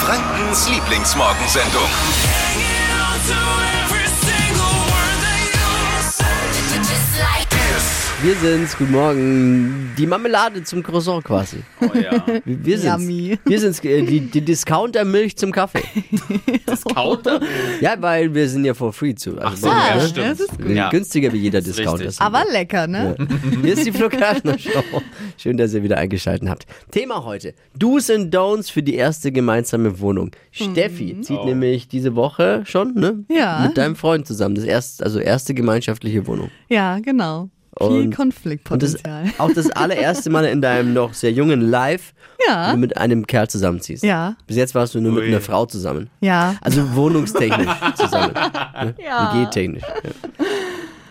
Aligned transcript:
Frankens 0.00 0.66
Lieblingsmorgensendung. 0.70 1.90
Wir 8.22 8.34
sind's, 8.34 8.76
guten 8.76 8.92
Morgen. 8.92 9.92
Die 9.96 10.06
Marmelade 10.06 10.62
zum 10.62 10.82
Croissant 10.82 11.24
quasi. 11.24 11.58
Oh 11.80 11.86
ja. 11.96 12.22
Wir 12.44 12.64
wir 12.66 12.78
sind's. 12.78 13.02
Yummy. 13.02 13.38
Wir 13.46 13.58
sind's, 13.60 13.82
äh, 13.82 14.02
die, 14.02 14.20
die 14.20 14.42
Discounter-Milch 14.42 15.36
zum 15.38 15.52
Kaffee. 15.52 15.82
Counter? 16.94 17.40
Ja, 17.80 17.94
weil 18.00 18.34
wir 18.34 18.46
sind 18.46 18.66
ja 18.66 18.74
for 18.74 18.92
free 18.92 19.14
zu. 19.14 19.38
Also 19.38 19.42
Ach 19.42 19.56
so, 19.56 19.68
ja, 19.68 19.94
ne? 19.96 20.08
stimmt. 20.08 20.26
das 20.26 20.40
ist 20.40 20.58
Wir 20.58 20.66
sind 20.66 20.76
Ja. 20.76 20.90
Günstiger 20.90 21.32
wie 21.32 21.38
jeder 21.38 21.60
ist 21.60 21.68
Discounter. 21.68 22.04
richtig. 22.06 22.20
Aber 22.20 22.44
lecker, 22.50 22.86
ne? 22.86 23.16
Hier 23.62 23.72
ist 23.72 23.86
die 23.86 23.90
Kerschner 23.90 24.58
Show. 24.58 24.82
Schön, 25.38 25.56
dass 25.56 25.72
ihr 25.72 25.82
wieder 25.82 25.96
eingeschaltet 25.96 26.48
habt. 26.48 26.66
Thema 26.90 27.24
heute: 27.24 27.54
Do's 27.78 28.10
and 28.10 28.34
Don'ts 28.34 28.70
für 28.70 28.82
die 28.82 28.96
erste 28.96 29.32
gemeinsame 29.32 29.98
Wohnung. 29.98 30.30
Steffi 30.50 31.14
Mhm. 31.14 31.22
zieht 31.22 31.38
Oh. 31.38 31.46
nämlich 31.46 31.88
diese 31.88 32.14
Woche 32.16 32.64
schon, 32.66 32.94
ne? 32.94 33.24
Ja. 33.30 33.64
Mit 33.66 33.78
deinem 33.78 33.96
Freund 33.96 34.26
zusammen. 34.26 34.56
Das 34.56 34.64
erste, 34.64 35.04
also 35.04 35.20
erste 35.20 35.54
gemeinschaftliche 35.54 36.26
Wohnung. 36.26 36.50
Ja, 36.68 36.98
genau. 36.98 37.48
Viel 37.78 37.86
Und- 37.86 37.96
Und 37.98 38.10
das 38.10 38.16
Konfliktpotenzial. 38.16 39.24
auch 39.38 39.52
das 39.54 39.70
allererste 39.70 40.28
Mal 40.30 40.44
in 40.46 40.60
deinem 40.60 40.92
noch 40.92 41.14
sehr 41.14 41.32
jungen 41.32 41.60
Live, 41.60 42.12
Ja. 42.46 42.68
wo 42.68 42.72
du 42.72 42.78
mit 42.78 42.96
einem 42.96 43.26
Kerl 43.26 43.48
zusammenziehst. 43.48 44.02
Ja. 44.02 44.36
Bis 44.46 44.56
jetzt 44.56 44.74
warst 44.74 44.94
du 44.94 45.00
nur 45.00 45.12
mit 45.12 45.22
Ui. 45.22 45.28
einer 45.28 45.40
Frau 45.40 45.66
zusammen. 45.66 46.10
Ja. 46.20 46.56
Also 46.60 46.94
wohnungstechnisch 46.94 47.68
zusammen. 47.94 48.32
Ne? 48.34 48.94
Ja. 49.04 49.32
WG-technisch. 49.34 49.82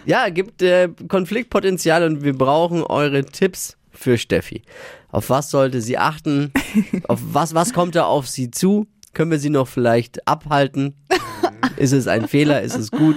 Ja, 0.06 0.26
ja 0.26 0.30
gibt 0.30 0.62
äh, 0.62 0.90
Konfliktpotenzial 1.08 2.04
und 2.04 2.24
wir 2.24 2.38
brauchen 2.38 2.84
eure 2.84 3.24
Tipps 3.26 3.78
für 3.92 4.18
Steffi. 4.18 4.62
Auf 5.12 5.30
was 5.30 5.50
sollte 5.50 5.82
sie 5.82 5.98
achten? 5.98 6.52
auf 7.08 7.20
was, 7.24 7.56
was 7.56 7.74
kommt 7.74 7.96
da 7.96 8.04
auf 8.06 8.28
sie 8.28 8.52
zu? 8.52 8.86
Können 9.14 9.32
wir 9.32 9.40
sie 9.40 9.50
noch 9.50 9.68
vielleicht 9.68 10.28
abhalten? 10.28 10.94
Ist 11.78 11.94
es 11.94 12.08
ein 12.08 12.28
Fehler? 12.28 12.62
Ist 12.62 12.76
es 12.78 12.92
gut? 12.92 13.16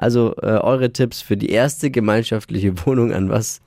Also 0.00 0.34
äh, 0.42 0.46
eure 0.46 0.92
Tipps 0.92 1.20
für 1.20 1.36
die 1.36 1.50
erste 1.50 1.90
gemeinschaftliche 1.90 2.72
Wohnung 2.86 3.12
an 3.12 3.28
was? 3.28 3.60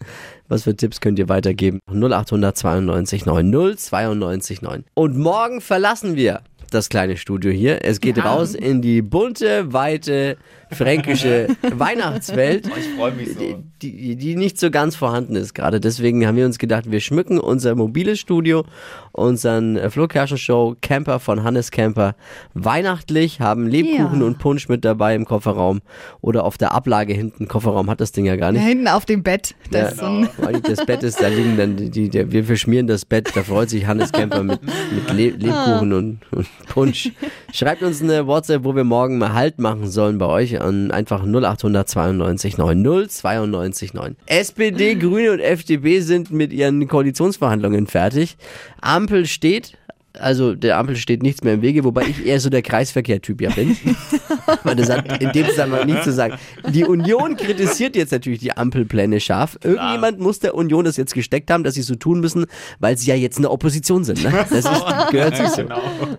Was 0.48 0.64
für 0.64 0.76
Tipps 0.76 1.00
könnt 1.00 1.20
ihr 1.20 1.30
weitergeben? 1.30 1.80
0800 1.92 2.58
92 2.58 3.26
9 3.26 3.52
092 3.78 4.62
9. 4.64 4.84
Und 4.96 5.18
morgen 5.18 5.62
verlassen 5.62 6.16
wir 6.16 6.42
das 6.72 6.90
kleine 6.90 7.18
Studio 7.18 7.52
hier. 7.52 7.86
Es 7.86 8.02
geht 8.02 8.18
Ja. 8.18 8.24
raus 8.24 8.56
in 8.56 8.82
die 8.82 9.04
bunte, 9.04 9.72
weite, 9.74 10.38
fränkische 10.76 11.48
Weihnachtswelt 11.74 12.68
Ich 12.68 12.90
freue 12.98 13.12
mich 13.14 13.34
so. 13.34 13.64
die, 13.82 14.16
die 14.16 14.36
nicht 14.36 14.60
so 14.60 14.72
ganz 14.72 14.96
vorhanden 14.96 15.36
ist 15.36 15.54
gerade. 15.54 15.80
Deswegen 15.80 16.26
haben 16.26 16.38
wir 16.38 16.46
uns 16.46 16.58
gedacht, 16.58 16.90
wir 16.92 17.00
schmücken 17.00 17.40
unser 17.40 17.76
mobiles 17.76 18.20
Studio, 18.20 18.66
unseren 19.12 19.78
äh, 19.78 19.90
Flo 19.90 20.08
Kerschner 20.08 20.38
Show 20.38 20.76
Camper 20.82 21.20
von 21.20 21.44
Hannes 21.44 21.72
Camper 21.72 22.16
weihnachtlich, 22.54 23.40
haben 23.40 23.68
Lebkuchen 23.68 24.20
Ja. 24.22 24.26
und 24.28 24.40
Punsch 24.40 24.70
mit 24.70 24.86
dabei 24.86 25.16
im 25.16 25.26
Kofferraum 25.26 25.82
oder 26.22 26.44
auf 26.46 26.58
der 26.58 26.72
Ablage 26.74 27.14
hinten. 27.14 27.48
Kofferraum 27.48 27.90
hat 27.90 28.02
das 28.02 28.12
Ding 28.12 28.26
ja 28.26 28.36
gar 28.36 28.52
Da 28.52 28.60
nicht. 28.60 28.68
hinten 28.68 28.88
auf 28.88 29.06
dem 29.06 29.24
Bett. 29.24 29.56
Das 29.72 29.98
Ja. 29.98 30.28
Weil 30.38 30.62
das 30.62 30.86
Bett 30.86 31.04
ist, 31.04 31.22
da 31.22 31.28
liegen 31.28 31.58
dann 31.58 31.76
die, 31.76 31.90
die 31.90 32.10
der, 32.10 32.32
wir 32.32 32.44
verschmieren 32.44 32.88
das 32.88 33.06
Bett, 33.06 33.32
da 33.36 33.44
freut 33.44 33.70
sich 33.70 33.86
Hannes 33.86 34.12
Camper 34.12 34.44
mit, 34.44 34.60
mit 34.64 35.12
Le 35.14 35.30
Lebkuchen 35.32 35.94
und, 35.94 36.20
und 36.32 36.48
Punsch. 36.70 37.12
Schreibt 37.56 37.84
uns 37.84 38.02
eine 38.02 38.26
WhatsApp, 38.26 38.64
wo 38.64 38.76
wir 38.76 38.84
morgen 38.84 39.20
mal 39.20 39.34
Halt 39.34 39.60
machen 39.60 39.88
sollen 39.88 40.18
bei 40.18 40.26
euch 40.26 40.60
an 40.60 40.90
einfach 40.90 41.24
0800 41.24 41.88
92 41.88 42.58
9 42.58 43.08
092 43.08 43.94
9. 43.94 44.16
SPD, 44.26 44.96
Grüne 44.96 45.34
und 45.34 45.40
FDP 45.40 46.00
sind 46.00 46.32
mit 46.32 46.52
ihren 46.52 46.88
Koalitionsverhandlungen 46.88 47.86
fertig. 47.86 48.38
Ampel 48.82 49.28
steht, 49.28 49.78
also 50.20 50.54
der 50.54 50.78
Ampel 50.78 50.96
steht 50.96 51.24
nichts 51.24 51.44
mehr 51.44 51.56
im 51.56 51.62
Wege, 51.62 51.84
wobei 51.84 52.04
ich 52.04 52.26
eher 52.26 52.40
so 52.40 52.50
der 52.50 52.62
Kreisverkehr-Typ 52.62 53.42
ja 53.42 53.50
bin. 53.50 53.76
Weil 54.64 54.76
das 54.76 54.90
hat 54.90 55.22
in 55.22 55.32
dem 55.32 55.48
Zusammenhang 55.48 55.88
nichts 55.88 56.04
zu 56.04 56.14
sagen. 56.14 56.36
Die 56.70 56.86
Union 56.86 57.36
kritisiert 57.36 57.96
jetzt 57.96 58.12
natürlich 58.12 58.40
die 58.40 58.56
Ampelpläne 58.56 59.20
scharf. 59.20 59.58
Irgendjemand 59.64 60.20
muss 60.20 60.40
der 60.40 60.56
Union 60.56 60.86
das 60.86 60.98
jetzt 60.98 61.14
gesteckt 61.14 61.50
haben, 61.50 61.64
dass 61.64 61.74
sie 61.74 61.82
so 61.82 61.96
tun 61.96 62.20
müssen, 62.20 62.46
weil 62.80 62.98
sie 62.98 63.10
ja 63.10 63.16
jetzt 63.16 63.38
eine 63.38 63.50
Opposition 63.50 64.04
sind. 64.04 64.24
Ne? 64.24 64.32
Das 64.32 64.52
ist, 64.52 64.70
gehört 65.12 65.36
sich 65.36 65.48
so. 65.48 65.64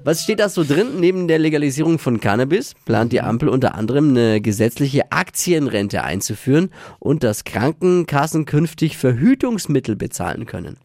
Was 0.03 0.23
steht 0.23 0.41
da 0.41 0.49
so 0.49 0.65
drin? 0.65 0.99
Neben 0.99 1.29
der 1.29 1.39
Legalisierung 1.39 1.99
von 1.99 2.21
Cannabis 2.21 2.75
plant 2.85 3.13
die 3.13 3.21
Ampel 3.21 3.49
unter 3.49 3.77
anderem 3.77 4.11
eine 4.11 4.41
gesetzliche 4.41 5.13
Aktienrente 5.13 6.03
einzuführen 6.03 6.71
und 6.99 7.23
dass 7.23 7.45
Krankenkassen 7.45 8.45
künftig 8.45 8.97
Verhütungsmittel 8.97 9.95
bezahlen 9.95 10.47
können. 10.47 10.79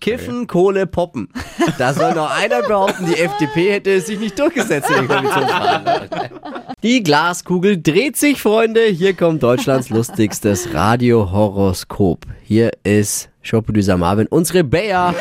Kiffen, 0.00 0.46
Kohle, 0.46 0.86
Poppen. 0.86 1.28
Da 1.78 1.92
soll 1.92 2.14
noch 2.14 2.30
einer 2.30 2.62
behaupten, 2.62 3.06
die 3.06 3.18
FDP 3.18 3.72
hätte 3.72 3.90
es 3.92 4.06
sich 4.06 4.18
nicht 4.18 4.38
durchgesetzt 4.38 4.90
in 4.90 4.96
den 4.96 5.08
Koalitionsverhandlungen. 5.08 6.08
Die 6.82 7.02
Glaskugel 7.02 7.82
dreht 7.82 8.16
sich, 8.16 8.40
Freunde. 8.40 8.84
Hier 8.84 9.14
kommt 9.14 9.42
Deutschlands 9.42 9.90
lustigstes 9.90 10.72
Radiohoroskop. 10.72 12.24
Hier 12.44 12.70
ist 12.84 13.30
Showproducer 13.42 13.96
Marvin, 13.96 14.26
unsere 14.28 14.62
Bea. 14.62 15.14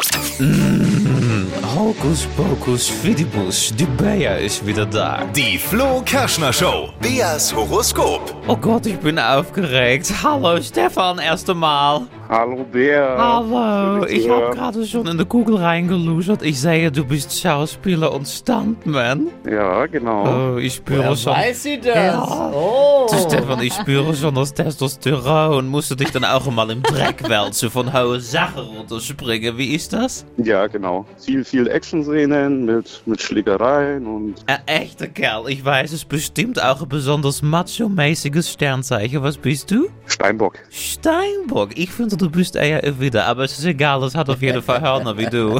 Hokus 1.75 2.27
pokus 2.35 2.87
fidibus, 2.87 3.73
die 3.75 3.85
Bea 3.85 4.35
ist 4.35 4.65
wieder 4.65 4.85
da. 4.85 5.25
Die 5.35 5.57
Flo 5.57 6.01
Kerschner 6.05 6.51
Show. 6.51 6.89
Beas 7.01 7.55
Horoskop. 7.55 8.35
Oh 8.47 8.57
Gott, 8.57 8.85
ich 8.85 8.97
bin 8.97 9.17
aufgeregt. 9.17 10.11
Hallo 10.23 10.61
Stefan, 10.61 11.19
erste 11.19 11.53
Mal. 11.53 12.01
Hallo 12.29 12.65
Bär. 12.69 13.15
Hallo, 13.17 14.05
ich 14.05 14.27
habe 14.29 14.53
gerade 14.53 14.85
schon 14.85 15.07
in 15.07 15.17
die 15.17 15.23
Kugel 15.23 15.55
reingelusert. 15.55 16.41
Ich 16.41 16.59
sehe, 16.59 16.91
du 16.91 17.05
bist 17.05 17.39
Schauspieler 17.39 18.11
und 18.11 18.27
Stuntman. 18.27 19.27
Ja, 19.49 19.85
genau. 19.85 20.55
Oh, 20.55 20.57
ich 20.57 20.73
spüre 20.75 21.15
schon. 21.15 21.35
sie 21.53 21.79
das? 21.79 21.95
Ja. 21.95 22.51
Oh. 22.53 23.07
Stefan, 23.07 23.61
ich 23.61 23.73
spüre 23.73 24.13
schon 24.13 24.35
das 24.35 24.53
Testosteron. 24.53 25.67
Musst 25.67 25.89
du 25.91 25.95
dich 25.95 26.11
dann 26.11 26.25
auch 26.25 26.45
mal 26.51 26.69
im 26.69 26.83
Dreck 26.83 27.29
wälzen 27.29 27.69
von 27.71 27.93
hohe 27.93 28.19
Sachen 28.19 28.63
runterspringen? 28.63 29.57
Wie 29.57 29.73
ist 29.73 29.93
das? 29.93 30.25
Ja, 30.35 30.67
genau. 30.67 31.05
Viel, 31.17 31.45
viel 31.45 31.67
Action-Szenen 31.69 32.65
mit, 32.65 33.03
mit 33.05 33.21
Schlägereien 33.21 34.05
und 34.05 34.35
Ein 34.47 34.59
echter 34.65 35.07
Kerl. 35.07 35.49
Ich 35.49 35.63
weiß 35.63 35.93
es 35.93 36.03
bestimmt 36.03 36.61
auch 36.61 36.81
ein 36.81 36.89
besonders 36.89 37.41
macho-mäßiges 37.41 38.51
Sternzeichen. 38.51 39.23
Was 39.23 39.37
bist 39.37 39.71
du? 39.71 39.87
Steinbock. 40.07 40.59
Steinbock. 40.69 41.77
Ich 41.77 41.91
finde, 41.91 42.16
du 42.17 42.29
bist 42.29 42.55
eher 42.55 42.83
ein 42.83 42.99
Widder, 42.99 43.25
aber 43.25 43.43
es 43.43 43.57
ist 43.57 43.65
egal, 43.65 44.03
es 44.03 44.15
hat 44.15 44.29
auf 44.29 44.41
jeden 44.41 44.61
Fall 44.61 44.81
Hörner 44.81 45.17
wie 45.17 45.25
du. 45.27 45.59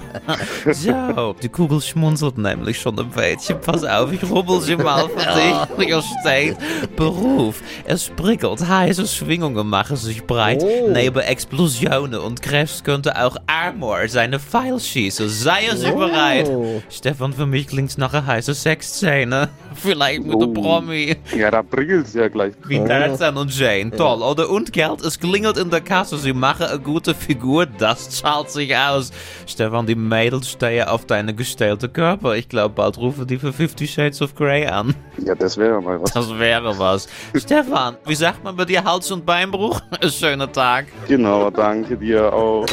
so, 0.71 1.35
die 1.41 1.49
Kugel 1.49 1.81
schmunzelt 1.81 2.37
nämlich 2.37 2.79
schon 2.79 2.99
ein 2.99 3.09
bisschen. 3.09 3.59
Pass 3.61 3.83
auf, 3.83 4.11
ich 4.11 4.23
rubbel 4.29 4.59
sie 4.61 4.75
mal 4.75 5.07
für 5.09 5.77
dich. 5.77 5.87
Hier 5.87 6.01
steht 6.21 6.57
Beruf. 6.95 7.61
Es 7.85 8.09
prickelt, 8.09 8.67
heiße 8.67 9.07
Schwingungen 9.07 9.67
machen 9.67 9.95
sich 9.95 10.23
breit. 10.25 10.61
Oh. 10.63 10.89
Neben 10.91 11.19
Explosionen 11.19 12.19
und 12.19 12.41
Krebs 12.41 12.83
könnte 12.83 13.15
auch 13.23 13.37
Armor 13.47 14.07
seine 14.07 14.39
Pfeil 14.39 14.79
schießen. 14.79 15.29
Sei 15.29 15.69
sie 15.75 15.91
bereit. 15.91 16.49
Stefan, 16.89 17.33
für 17.33 17.45
mich 17.45 17.67
klingt's 17.67 17.97
nach 17.97 18.13
einer 18.13 18.25
heißen 18.25 18.53
Sexszene. 18.53 19.49
Vielleicht 19.75 20.23
mit 20.23 20.39
der 20.41 20.47
Oh. 20.47 20.53
Promi. 20.53 21.15
Ja, 21.35 21.51
da 21.51 21.61
priegelt's 21.61 22.13
ja 22.13 22.27
gleich. 22.29 22.53
Wie 22.67 22.79
Tarzan 22.83 23.37
und 23.37 23.55
Jane. 23.57 23.91
Toll, 23.91 24.21
oder? 24.21 24.49
Und 24.49 24.71
Geld, 24.73 25.01
es 25.01 25.19
klingelt 25.19 25.57
in 25.57 25.69
der 25.69 25.81
Kasse. 25.81 26.17
Sie 26.17 26.33
machen 26.33 26.46
eine 26.55 26.79
gute 26.79 27.13
Figur, 27.13 27.65
das 27.65 28.09
zahlt 28.09 28.49
sich 28.49 28.75
aus. 28.75 29.11
Stefan, 29.45 29.85
die 29.85 29.95
Mädels 29.95 30.49
stehen 30.49 30.87
auf 30.87 31.05
deine 31.05 31.33
gestellte 31.33 31.89
Körper. 31.89 32.35
Ich 32.35 32.49
glaube, 32.49 32.75
bald 32.75 32.97
rufen 32.97 33.27
die 33.27 33.37
für 33.37 33.53
Fifty 33.53 33.87
Shades 33.87 34.21
of 34.21 34.35
Grey 34.35 34.65
an. 34.65 34.95
Ja, 35.17 35.35
das 35.35 35.57
wäre 35.57 35.81
mal 35.81 36.01
was. 36.01 36.11
Das 36.13 36.37
wäre 36.37 36.77
was. 36.79 37.07
Stefan, 37.35 37.97
wie 38.05 38.15
sagt 38.15 38.43
man 38.43 38.55
bei 38.55 38.65
dir 38.65 38.83
Hals- 38.83 39.11
und 39.11 39.25
Beinbruch? 39.25 39.81
Ein 40.01 40.09
schöner 40.09 40.51
Tag. 40.51 40.87
Genau, 41.07 41.49
danke 41.49 41.97
dir 41.97 42.33
auch. 42.33 42.65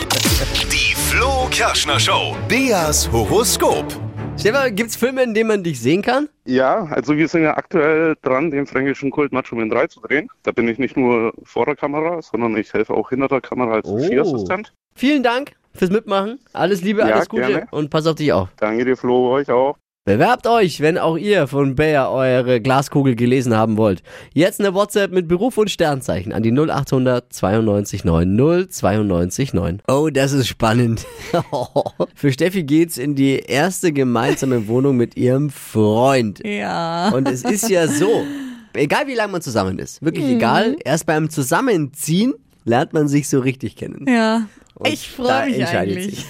Die 0.72 0.94
Flo 0.94 1.48
Kerschner 1.50 1.98
Show. 1.98 2.36
Beas 2.48 3.10
Horoskop. 3.10 4.03
Stefan, 4.44 4.76
gibt's 4.76 4.94
Filme, 4.94 5.22
in 5.22 5.32
denen 5.32 5.48
man 5.48 5.62
dich 5.64 5.80
sehen 5.80 6.02
kann? 6.02 6.28
Ja, 6.44 6.84
also 6.90 7.16
wir 7.16 7.28
sind 7.28 7.44
ja 7.44 7.56
aktuell 7.56 8.14
dran, 8.20 8.50
den 8.50 8.66
fränkischen 8.66 9.10
Kult 9.10 9.32
Macho 9.32 9.56
Man 9.56 9.70
3 9.70 9.86
zu 9.86 10.00
drehen. 10.00 10.28
Da 10.42 10.52
bin 10.52 10.68
ich 10.68 10.76
nicht 10.78 10.98
nur 10.98 11.32
vor 11.44 11.64
der 11.64 11.76
Kamera, 11.76 12.20
sondern 12.20 12.54
ich 12.58 12.70
helfe 12.74 12.92
auch 12.92 13.08
hinter 13.08 13.28
der 13.28 13.40
Kamera 13.40 13.76
als 13.76 13.88
Oh. 13.88 13.96
Regieassistent. 13.96 14.74
Vielen 14.96 15.22
Dank 15.22 15.52
fürs 15.72 15.90
Mitmachen. 15.90 16.40
Alles 16.52 16.82
Liebe, 16.82 17.00
Ja, 17.00 17.14
alles 17.14 17.30
Gute 17.30 17.46
gerne. 17.46 17.66
und 17.70 17.88
pass 17.88 18.06
auf 18.06 18.16
dich 18.16 18.34
auf. 18.34 18.50
Danke 18.58 18.84
dir, 18.84 18.98
Flo, 18.98 19.30
euch 19.30 19.50
auch. 19.50 19.78
Bewerbt 20.06 20.46
euch, 20.46 20.82
wenn 20.82 20.98
auch 20.98 21.16
ihr 21.16 21.46
von 21.46 21.76
Bayer 21.76 22.10
eure 22.10 22.60
Glaskugel 22.60 23.16
gelesen 23.16 23.54
haben 23.54 23.78
wollt. 23.78 24.02
Jetzt 24.34 24.60
eine 24.60 24.74
WhatsApp 24.74 25.12
mit 25.12 25.28
Beruf 25.28 25.56
und 25.56 25.70
Sternzeichen 25.70 26.30
an 26.34 26.42
die 26.42 26.52
0800 26.52 27.32
92 27.32 28.04
9 28.04 28.68
092 28.68 29.54
9. 29.54 29.80
Oh, 29.88 30.10
das 30.12 30.32
ist 30.32 30.46
spannend. 30.48 31.06
Für 32.14 32.30
Steffi 32.30 32.64
geht's 32.64 32.98
in 32.98 33.14
die 33.14 33.38
erste 33.38 33.94
gemeinsame 33.94 34.68
Wohnung 34.68 34.98
mit 34.98 35.16
ihrem 35.16 35.48
Freund. 35.48 36.44
ja. 36.44 37.08
Und 37.08 37.26
es 37.26 37.42
ist 37.42 37.70
ja 37.70 37.88
so, 37.88 38.24
egal 38.74 39.06
wie 39.06 39.14
lange 39.14 39.32
man 39.32 39.40
zusammen 39.40 39.78
ist, 39.78 40.02
wirklich 40.02 40.26
egal, 40.26 40.76
erst 40.84 41.06
beim 41.06 41.30
Zusammenziehen 41.30 42.34
lernt 42.66 42.92
man 42.92 43.08
sich 43.08 43.26
so 43.26 43.40
richtig 43.40 43.74
kennen. 43.76 44.04
Ja. 44.06 44.48
Und 44.84 44.92
Ich 44.92 45.10
da 45.16 45.22
freue 45.24 45.50
mich 45.50 45.66
eigentlich. 45.68 46.04
sich. 46.16 46.26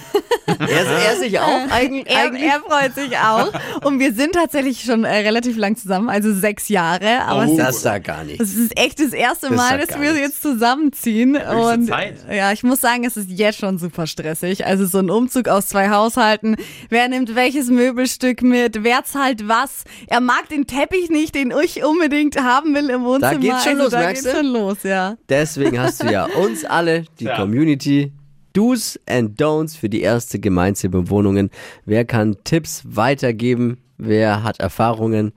Er, 0.47 0.85
er 1.09 1.15
sich 1.17 1.39
auch 1.39 1.69
eigentlich. 1.71 2.05
Er, 2.07 2.31
er 2.33 2.59
freut 2.61 2.93
sich 2.95 3.17
auch. 3.17 3.51
Und 3.83 3.99
wir 3.99 4.13
sind 4.13 4.33
tatsächlich 4.33 4.81
schon 4.83 5.03
äh, 5.03 5.09
relativ 5.17 5.57
lang 5.57 5.75
zusammen, 5.75 6.07
also 6.09 6.33
sechs 6.33 6.69
Jahre. 6.69 7.23
Aber 7.23 7.45
es, 7.45 7.57
das 7.57 7.75
ist, 7.77 7.85
da 7.85 7.97
gar 7.99 8.23
nicht. 8.23 8.39
es 8.39 8.55
ist 8.55 8.77
echt 8.79 8.99
das 8.99 9.11
erste 9.13 9.47
Das 9.49 9.55
Mal, 9.57 9.77
dass 9.79 9.99
wir 9.99 10.13
nichts. 10.13 10.19
jetzt 10.19 10.41
zusammenziehen. 10.43 11.35
Und 11.35 11.87
Zeit. 11.87 12.17
ja, 12.31 12.51
ich 12.51 12.63
muss 12.63 12.79
sagen, 12.81 13.03
es 13.05 13.17
ist 13.17 13.29
jetzt 13.31 13.59
schon 13.59 13.77
super 13.79 14.07
stressig. 14.07 14.65
Also 14.65 14.85
so 14.85 14.99
ein 14.99 15.09
Umzug 15.09 15.47
aus 15.47 15.67
zwei 15.67 15.89
Haushalten. 15.89 16.55
Wer 16.89 17.07
nimmt 17.09 17.35
welches 17.35 17.69
Möbelstück 17.69 18.41
mit? 18.41 18.83
Wer 18.83 19.03
zahlt 19.03 19.47
was? 19.47 19.83
Er 20.07 20.21
mag 20.21 20.47
den 20.49 20.67
Teppich 20.67 21.09
nicht, 21.09 21.35
den 21.35 21.51
ich 21.63 21.83
unbedingt 21.83 22.41
haben 22.41 22.73
will 22.75 22.89
im 22.91 23.03
Wohnzimmer. 23.03 23.39
geht's 23.39 23.63
schon 23.63 23.73
also 23.73 23.83
los, 23.83 23.91
da 23.91 23.99
merkst 23.99 24.23
geht's 24.23 24.35
du? 24.35 24.41
schon 24.43 24.53
los, 24.53 24.77
ja. 24.83 25.15
Deswegen 25.27 25.79
hast 25.79 26.03
du 26.03 26.11
ja 26.11 26.25
uns 26.25 26.63
alle, 26.65 27.05
die 27.19 27.25
Ja. 27.25 27.35
Community, 27.35 28.11
Do's 28.55 28.97
and 29.05 29.39
Don'ts 29.39 29.75
für 29.75 29.89
die 29.89 30.01
erste 30.01 30.39
gemeinsame 30.39 31.09
Wohnungen. 31.09 31.49
Wer 31.83 32.05
kann 32.05 32.37
Tipps 32.45 32.83
weitergeben? 32.85 33.77
Wer 33.97 34.43
hat 34.43 34.59
Erfahrungen? 34.61 35.33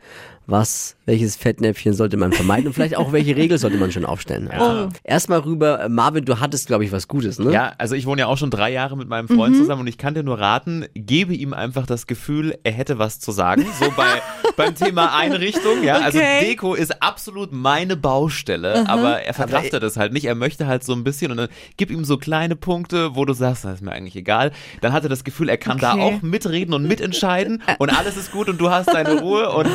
Was, 0.50 0.96
welches 1.04 1.36
Fettnäpfchen 1.36 1.92
sollte 1.92 2.16
man 2.16 2.32
vermeiden? 2.32 2.68
Und 2.68 2.72
vielleicht 2.72 2.96
auch, 2.96 3.12
welche 3.12 3.36
Regel 3.36 3.58
sollte 3.58 3.76
man 3.76 3.92
schon 3.92 4.06
aufstellen? 4.06 4.48
Also, 4.48 4.88
Erstmal 5.04 5.40
rüber, 5.40 5.82
äh, 5.82 5.88
Marvin, 5.90 6.24
du 6.24 6.40
hattest, 6.40 6.68
glaube 6.68 6.86
ich, 6.86 6.90
was 6.90 7.06
Gutes, 7.06 7.38
ne? 7.38 7.52
Ja, 7.52 7.74
also 7.76 7.94
ich 7.94 8.06
wohne 8.06 8.22
ja 8.22 8.28
auch 8.28 8.38
schon 8.38 8.48
drei 8.50 8.72
Jahre 8.72 8.96
mit 8.96 9.08
meinem 9.10 9.28
Freund 9.28 9.56
zusammen 9.56 9.82
und 9.82 9.88
ich 9.88 9.98
kann 9.98 10.14
dir 10.14 10.22
nur 10.22 10.40
raten, 10.40 10.86
gebe 10.94 11.34
ihm 11.34 11.52
einfach 11.52 11.84
das 11.84 12.06
Gefühl, 12.06 12.56
er 12.64 12.72
hätte 12.72 12.98
was 12.98 13.20
zu 13.20 13.30
sagen. 13.30 13.66
So 13.78 13.92
bei, 13.94 14.06
beim 14.56 14.74
Thema 14.74 15.14
Einrichtung, 15.14 15.82
ja. 15.82 15.96
Also 15.98 16.16
Okay. 16.18 16.40
Deko 16.46 16.72
ist 16.74 17.02
absolut 17.02 17.52
meine 17.52 17.96
Baustelle, 17.98 18.88
aber 18.88 19.20
er 19.20 19.34
verkraftet 19.34 19.82
es 19.82 19.98
halt 19.98 20.14
nicht. 20.14 20.24
Er 20.24 20.34
möchte 20.34 20.66
halt 20.66 20.82
so 20.82 20.94
ein 20.94 21.04
bisschen 21.04 21.30
und 21.30 21.36
dann 21.36 21.48
gib 21.76 21.90
ihm 21.90 22.04
so 22.06 22.16
kleine 22.16 22.56
Punkte, 22.56 23.14
wo 23.14 23.26
du 23.26 23.34
sagst, 23.34 23.66
das 23.66 23.74
ist 23.74 23.82
mir 23.82 23.92
eigentlich 23.92 24.16
egal. 24.16 24.52
Dann 24.80 24.94
hat 24.94 25.02
er 25.02 25.10
das 25.10 25.24
Gefühl, 25.24 25.50
er 25.50 25.58
kann 25.58 25.76
da 25.76 25.92
Okay. 25.92 26.00
auch 26.00 26.22
mitreden 26.22 26.72
und 26.72 26.84
mitentscheiden 26.88 27.62
und 27.78 27.90
alles 27.96 28.16
ist 28.16 28.32
gut 28.32 28.48
und 28.48 28.58
du 28.58 28.70
hast 28.70 28.88
deine 28.94 29.20
Ruhe 29.20 29.50
und 29.50 29.68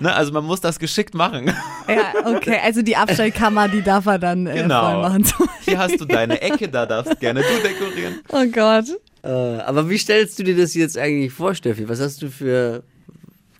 ne, 0.00 0.14
also 0.18 0.32
man 0.32 0.44
muss 0.44 0.60
das 0.60 0.78
geschickt 0.78 1.14
machen. 1.14 1.46
Ja, 1.88 2.12
okay. 2.26 2.58
Also 2.62 2.82
die 2.82 2.96
Abstellkammer, 2.96 3.68
die 3.68 3.80
darf 3.82 4.04
er 4.06 4.18
dann 4.18 4.46
äh, 4.46 4.54
Genau. 4.62 4.90
voll 4.90 5.02
machen. 5.02 5.26
Hier 5.64 5.78
hast 5.78 6.00
du 6.00 6.04
deine 6.04 6.40
Ecke, 6.42 6.68
da 6.68 6.84
darfst 6.84 7.18
gerne 7.20 7.40
du 7.40 7.68
dekorieren. 7.68 8.20
Oh 8.30 8.44
Gott. 8.52 8.86
Äh, 9.22 9.28
aber 9.62 9.88
wie 9.88 9.96
stellst 9.98 10.38
du 10.38 10.42
dir 10.44 10.56
das 10.56 10.74
jetzt 10.74 10.98
eigentlich 10.98 11.32
vor, 11.32 11.54
Steffi? 11.54 11.88
Was 11.88 12.00
hast 12.00 12.20
du 12.22 12.28
für 12.30 12.82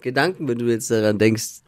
Gedanken, 0.03 0.47
wenn 0.49 0.59
du 0.59 0.67
jetzt 0.67 0.91
daran 0.91 1.19
denkst? 1.19 1.63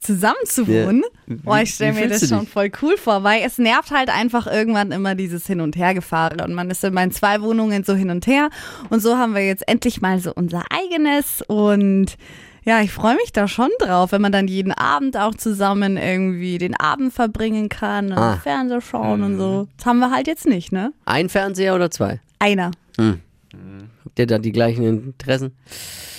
zusammen 0.00 0.36
zu 0.44 0.68
wohnen. 0.68 1.02
Wie- 1.26 1.36
Boah, 1.36 1.60
ich 1.62 1.72
stelle 1.72 1.94
mir 1.94 2.06
das 2.08 2.28
schon 2.28 2.40
dich? 2.40 2.50
voll 2.50 2.70
cool 2.82 2.98
vor, 2.98 3.24
weil 3.24 3.40
es 3.42 3.56
nervt 3.56 3.90
halt 3.90 4.10
einfach 4.10 4.46
irgendwann 4.46 4.92
immer 4.92 5.14
dieses 5.14 5.46
Hin- 5.46 5.62
und 5.62 5.76
Hergefahre. 5.76 6.44
Und 6.44 6.52
man 6.52 6.68
ist 6.70 6.84
immer 6.84 7.02
in 7.02 7.10
zwei 7.10 7.40
Wohnungen 7.40 7.84
so 7.84 7.94
hin 7.94 8.10
und 8.10 8.26
her. 8.26 8.50
Und 8.90 9.00
so 9.00 9.16
haben 9.16 9.34
wir 9.34 9.46
jetzt 9.46 9.66
endlich 9.66 10.02
mal 10.02 10.18
so 10.20 10.30
unser 10.34 10.62
eigenes. 10.68 11.40
Und 11.46 12.16
ja, 12.64 12.80
ich 12.80 12.92
freue 12.92 13.14
mich 13.16 13.32
da 13.32 13.46
schon 13.48 13.70
drauf, 13.78 14.12
wenn 14.12 14.22
man 14.22 14.32
dann 14.32 14.48
jeden 14.48 14.72
Abend 14.72 15.16
auch 15.16 15.34
zusammen 15.34 15.96
irgendwie 15.96 16.58
den 16.58 16.74
Abend 16.76 17.12
verbringen 17.12 17.68
kann 17.68 18.06
und 18.12 18.18
Ah. 18.18 18.36
Fernseher 18.36 18.80
schauen 18.80 19.22
und 19.22 19.38
so. 19.38 19.68
Das 19.76 19.86
haben 19.86 19.98
wir 19.98 20.10
halt 20.10 20.26
jetzt 20.26 20.46
nicht, 20.46 20.72
ne? 20.72 20.92
Ein 21.04 21.28
Fernseher 21.28 21.74
oder 21.74 21.90
zwei? 21.90 22.20
Einer. 22.38 22.70
Habt 22.98 24.18
ihr 24.18 24.26
da 24.26 24.38
die 24.38 24.52
gleichen 24.52 24.82
Interessen? 24.84 25.52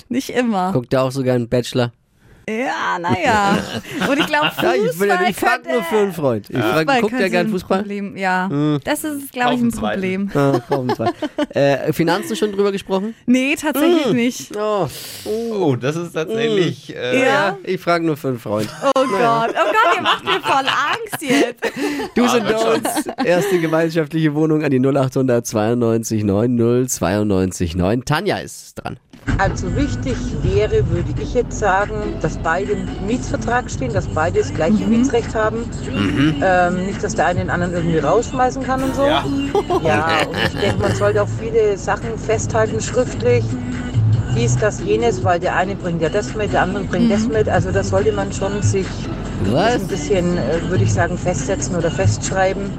Nicht 0.10 0.30
immer. 0.30 0.72
Guckt 0.72 0.94
ihr 0.94 1.02
auch 1.02 1.12
sogar 1.12 1.36
einen 1.36 1.50
Bachelor? 1.50 1.92
Ja, 2.48 3.00
naja. 3.00 3.58
Und 4.10 4.20
ich 4.20 4.28
glaube, 4.28 4.52
Ja, 4.62 4.74
ich, 4.74 5.00
will 5.00 5.08
ja- 5.08 5.16
Fußball 5.18 5.30
ich 5.32 5.36
frag 5.36 5.68
nur 5.68 5.84
für 5.84 5.98
einen 5.98 6.14
Freund. 6.14 6.50
Ich 6.50 6.58
frag, 6.58 6.76
Fußball 6.78 7.02
guckt 7.02 7.12
der 7.14 7.20
könnte 7.20 7.32
gern 7.32 7.50
Fußball? 7.50 7.80
Problem. 7.80 8.18
Ja, 8.18 8.50
das 8.84 9.04
ist, 9.04 9.32
glaube 9.32 9.56
ich, 9.56 9.62
ein. 9.62 9.72
Problem. 9.72 10.32
Ah, 10.34 10.60
kaufen 10.68 10.90
zwei. 10.96 11.10
äh, 11.60 11.92
Finanzen 11.94 12.36
schon 12.36 12.52
drüber 12.52 12.72
gesprochen? 12.72 13.16
Nee, 13.26 13.56
tatsächlich 13.56 14.14
nicht. 14.14 14.56
Oh, 14.58 14.88
Oh, 15.26 15.76
das 15.76 15.96
ist 15.96 16.14
tatsächlich. 16.14 16.96
Äh, 16.96 17.20
Ja. 17.20 17.26
ja. 17.26 17.58
Ich 17.64 17.82
frage 17.82 18.06
nur 18.06 18.18
für 18.18 18.28
einen 18.30 18.40
Freund. 18.40 18.70
Oh 18.84 18.92
Gott, 18.94 19.50
oh 19.50 19.54
Gott, 19.54 19.96
ihr 19.96 20.02
macht 20.02 20.24
mir 20.26 20.40
voll 20.42 20.66
Angst 20.68 21.22
jetzt. 21.22 21.64
Du 22.16 22.28
sind 22.28 22.46
Don'ts. 22.48 23.26
Erste 23.26 23.60
gemeinschaftliche 23.60 24.34
Wohnung 24.36 24.64
an 24.64 24.72
die 24.72 24.80
0800 24.80 25.46
92 25.46 26.24
90 26.24 26.90
92 26.92 27.76
9. 27.76 28.06
Tanja 28.06 28.38
ist 28.38 28.76
dran. 28.76 28.98
Also 29.38 29.76
wichtig 29.76 30.16
wäre, 30.44 30.90
würde 30.90 31.14
ich 31.22 31.34
jetzt 31.34 31.60
sagen, 31.60 32.16
dass 32.22 32.38
beide 32.38 32.72
im 32.74 32.88
Mietsvertrag 33.06 33.70
stehen, 33.70 33.92
dass 33.94 34.08
beide 34.08 34.40
das 34.40 34.54
gleiche 34.54 34.86
Mietsrecht 34.86 35.36
haben. 35.36 35.70
Ähm, 36.42 36.86
nicht, 36.86 37.04
dass 37.04 37.16
der 37.16 37.28
eine 37.28 37.40
den 37.40 37.50
anderen 37.50 37.74
irgendwie 37.74 38.00
rausschmeißen 38.00 38.64
kann 38.64 38.84
und 38.84 38.96
so. 38.96 39.06
Ja. 39.06 39.26
Ja, 39.84 40.08
und 40.28 40.38
ich 40.54 40.60
denke, 40.60 40.82
man 40.82 40.96
sollte 40.96 41.22
auch 41.22 41.28
viele 41.40 41.78
Sachen 41.78 42.18
festhalten 42.18 42.80
schriftlich. 42.80 43.44
Dies, 44.36 44.58
das, 44.58 44.82
jenes, 44.82 45.24
weil 45.24 45.40
der 45.40 45.56
eine 45.56 45.76
bringt 45.76 46.02
ja 46.02 46.10
das 46.10 46.34
mit, 46.36 46.54
der 46.54 46.62
andere 46.62 46.84
bringt 46.86 47.12
das 47.12 47.28
mit. 47.28 47.50
Also 47.50 47.72
das 47.72 47.90
sollte 47.90 48.12
man 48.12 48.32
schon 48.32 48.62
sich 48.62 48.88
Was? 49.44 49.76
ein 49.76 49.88
bisschen, 49.88 50.38
äh, 50.38 50.62
würde 50.70 50.84
ich 50.84 50.94
sagen, 50.94 51.18
festsetzen 51.18 51.76
oder 51.76 51.92
festschreiben. 51.92 52.72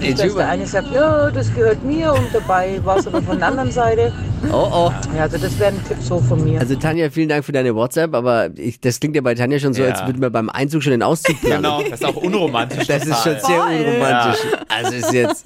Nicht, 0.00 0.18
dass 0.18 0.34
der 0.34 0.48
eine 0.48 0.66
sagt, 0.66 0.92
ja, 0.94 1.30
das 1.30 1.52
gehört 1.54 1.82
mir 1.84 2.12
und 2.12 2.26
dabei 2.32 2.80
war 2.84 2.96
es 2.98 3.06
aber 3.06 3.20
von 3.22 3.38
der 3.38 3.48
anderen 3.48 3.70
Seite. 3.70 4.12
Oh, 4.52 4.68
oh. 4.72 4.92
Ja, 5.16 5.22
also 5.22 5.36
das 5.38 5.58
wäre 5.58 5.72
ein 5.72 5.84
Tipp 5.86 5.96
so 6.00 6.20
von 6.20 6.42
mir. 6.44 6.60
Also 6.60 6.76
Tanja, 6.76 7.10
vielen 7.10 7.28
Dank 7.28 7.44
für 7.44 7.52
deine 7.52 7.74
WhatsApp, 7.74 8.14
aber 8.14 8.50
ich, 8.56 8.80
das 8.80 9.00
klingt 9.00 9.16
ja 9.16 9.22
bei 9.22 9.34
Tanja 9.34 9.58
schon 9.58 9.74
so, 9.74 9.82
Ja. 9.82 9.90
als 9.90 10.06
würde 10.06 10.20
man 10.20 10.30
beim 10.32 10.48
Einzug 10.48 10.82
schon 10.82 10.92
den 10.92 11.02
Auszug 11.02 11.40
planen. 11.40 11.62
Genau, 11.62 11.82
das 11.82 12.00
ist 12.00 12.04
auch 12.04 12.16
unromantisch. 12.16 12.86
Das 12.86 13.04
ist 13.04 13.22
schon 13.22 13.36
total. 13.38 13.46
sehr 13.46 13.64
unromantisch. 13.86 14.40
Also 14.68 14.92
ist 14.92 15.12
jetzt 15.12 15.44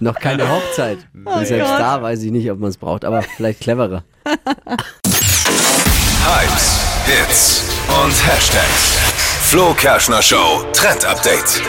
noch 0.00 0.14
keine 0.16 0.48
Hochzeit. 0.50 0.98
Und 1.14 1.46
selbst 1.46 1.70
Gott. 1.70 1.80
da 1.80 2.02
weiß 2.02 2.22
ich 2.22 2.32
nicht, 2.32 2.50
ob 2.50 2.58
man 2.58 2.70
es 2.70 2.76
braucht, 2.76 3.04
aber 3.04 3.22
vielleicht 3.22 3.60
cleverer. 3.60 4.02
Hypes, 6.24 6.80
Hits 7.06 7.62
und 8.04 8.12
Hashtags. 8.26 9.31
Flo 9.52 9.74
Kerschner 9.74 10.22
Show 10.22 10.64
Trend 10.72 11.04
Update. 11.04 11.60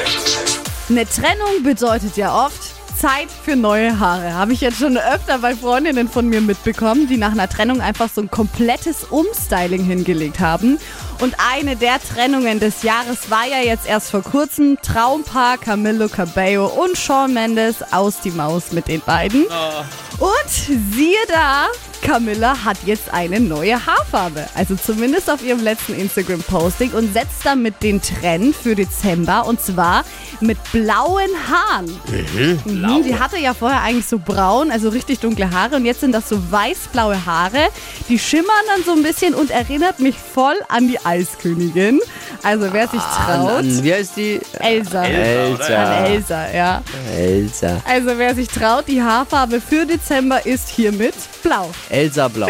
Eine 0.88 1.06
Trennung 1.06 1.64
bedeutet 1.64 2.16
ja 2.16 2.46
oft 2.46 2.62
Zeit 2.98 3.28
für 3.44 3.58
neue 3.58 4.00
Haare. 4.00 4.34
Habe 4.36 4.54
ich 4.54 4.62
jetzt 4.62 4.78
schon 4.80 4.96
öfter 4.96 5.40
bei 5.40 5.54
Freundinnen 5.54 6.08
von 6.08 6.30
mir 6.30 6.40
mitbekommen, 6.40 7.10
die 7.10 7.18
nach 7.18 7.34
einer 7.34 7.50
Trennung 7.50 7.82
einfach 7.82 8.08
so 8.10 8.22
ein 8.22 8.32
komplettes 8.32 9.04
Umstyling 9.04 9.84
hingelegt 9.84 10.40
haben. 10.40 10.80
Und 11.20 11.36
eine 11.54 11.76
der 11.76 12.00
Trennungen 12.00 12.62
des 12.62 12.84
Jahres 12.84 13.30
war 13.30 13.46
ja 13.46 13.60
jetzt 13.60 13.86
erst 13.86 14.12
vor 14.12 14.22
kurzem 14.24 14.78
Traumpaar 14.82 15.58
Camilo 15.58 16.08
Cabello 16.08 16.68
und 16.68 16.98
Shawn 16.98 17.34
Mendes 17.34 17.84
aus 17.92 18.22
die 18.22 18.32
Maus 18.32 18.72
mit 18.72 18.88
den 18.88 19.02
beiden. 19.02 19.44
Und 20.20 20.50
siehe 20.50 21.20
da, 21.28 21.68
Camilla 22.04 22.66
hat 22.66 22.78
jetzt 22.86 23.14
eine 23.14 23.40
neue 23.40 23.86
Haarfarbe. 23.86 24.46
Also 24.56 24.76
zumindest 24.76 25.30
auf 25.30 25.44
ihrem 25.44 25.64
letzten 25.64 25.96
Instagram-Posting 25.96 26.92
und 26.92 27.14
setzt 27.14 27.46
damit 27.46 27.82
den 27.82 28.02
Trend 28.02 28.56
für 28.56 28.76
Dezember 28.76 29.46
und 29.48 29.62
zwar 29.62 30.04
mit 30.42 30.58
blauen 30.74 31.30
Haaren. 31.50 31.86
Mhm. 32.66 33.04
Die 33.04 33.18
hatte 33.18 33.38
ja 33.40 33.54
vorher 33.54 33.82
eigentlich 33.82 34.06
so 34.06 34.20
braun, 34.20 34.70
also 34.70 34.90
richtig 34.90 35.20
dunkle 35.20 35.50
Haare 35.52 35.78
und 35.78 35.86
jetzt 35.86 36.02
sind 36.02 36.12
das 36.12 36.28
so 36.28 36.52
weiß-blaue 36.52 37.26
Haare. 37.26 37.70
Die 38.10 38.20
schimmern 38.20 38.48
dann 38.68 38.84
so 38.84 38.92
ein 38.92 39.02
bisschen 39.02 39.34
und 39.34 39.50
erinnert 39.50 40.00
mich 40.00 40.16
voll 40.18 40.56
an 40.68 40.90
die 40.90 41.00
Eiskönigin. 41.04 42.02
Also 42.44 42.68
wer 42.74 42.88
sich 42.90 43.00
An, 43.00 43.42
traut, 43.42 43.60
an, 43.60 43.84
wie 43.84 43.94
heißt 43.94 44.18
die? 44.18 44.40
Elsa. 44.60 45.06
Elsa. 45.06 45.98
An 45.98 46.06
Elsa, 46.06 46.52
ja. 46.54 46.84
Elsa. 47.18 47.82
Also 47.88 48.10
wer 48.18 48.36
sich 48.36 48.50
traut, 48.50 48.86
die 48.88 49.02
Haarfarbe 49.02 49.62
für 49.62 49.86
Dezember 49.86 50.46
ist 50.46 50.68
hiermit 50.68 51.14
blau. 51.42 51.72
Elsa 51.90 52.28
Blau. 52.28 52.50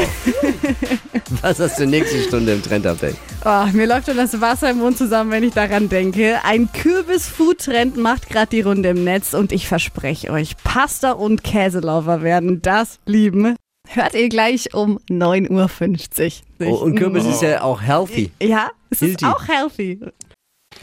Was 1.41 1.59
hast 1.59 1.79
du 1.79 1.85
nächste 1.85 2.21
Stunde 2.23 2.53
im 2.53 2.63
Trend-Update? 2.63 3.15
Oh, 3.45 3.65
mir 3.71 3.85
läuft 3.85 4.07
schon 4.07 4.17
das 4.17 4.39
Wasser 4.41 4.71
im 4.71 4.79
Mund 4.79 4.97
zusammen, 4.97 5.29
wenn 5.31 5.43
ich 5.43 5.53
daran 5.53 5.89
denke. 5.89 6.39
Ein 6.43 6.71
Kürbis-Food-Trend 6.71 7.97
macht 7.97 8.29
gerade 8.29 8.47
die 8.47 8.62
Runde 8.62 8.89
im 8.89 9.03
Netz 9.03 9.33
und 9.33 9.51
ich 9.51 9.67
verspreche 9.67 10.31
euch, 10.31 10.55
Pasta 10.63 11.12
und 11.12 11.43
Käselaufer 11.43 12.23
werden 12.23 12.62
das 12.62 13.00
lieben. 13.05 13.55
Hört 13.88 14.15
ihr 14.15 14.29
gleich 14.29 14.73
um 14.73 15.00
9.50 15.09 16.25
Uhr. 16.25 16.31
Oh, 16.67 16.84
und 16.84 16.96
Kürbis 16.96 17.25
ist 17.25 17.41
ja 17.41 17.62
auch 17.62 17.82
healthy. 17.82 18.32
Ja, 18.41 18.72
es 18.89 19.01
ist 19.01 19.08
Hilti. 19.10 19.25
auch 19.25 19.48
healthy. 19.48 20.00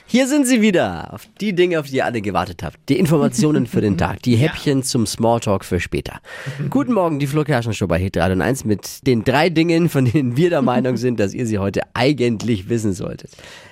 Hier 0.07 0.27
sind 0.27 0.47
sie 0.47 0.61
wieder. 0.61 1.13
Auf 1.13 1.27
die 1.41 1.53
Dinge, 1.53 1.79
auf 1.79 1.87
die 1.87 1.97
ihr 1.97 2.05
alle 2.05 2.21
gewartet 2.21 2.63
habt. 2.63 2.77
Die 2.89 2.99
Informationen 2.99 3.67
für 3.67 3.81
den 3.81 3.97
Tag. 3.99 4.23
Die 4.23 4.37
Häppchen 4.37 4.83
zum 4.83 5.07
Smalltalk 5.07 5.65
für 5.65 5.81
später. 5.81 6.21
Guten 6.69 6.93
Morgen, 6.93 7.19
die 7.19 7.27
Flo 7.27 7.45
Show 7.73 7.87
bei 7.87 7.99
Hit 7.99 8.17
3 8.17 8.33
und 8.33 8.43
1 8.43 8.65
mit 8.65 9.07
den 9.07 9.25
drei 9.25 9.51
Dingen, 9.51 9.89
von 9.89 10.05
denen 10.05 10.37
wir 10.37 10.51
der 10.51 10.63
Meinung 10.63 10.97
sind, 10.97 11.21
dass 11.21 11.35
ihr 11.35 11.47
sie 11.47 11.59
heute 11.59 11.83
eigentlich 11.95 12.69
wissen 12.69 12.93
solltet. 12.93 13.31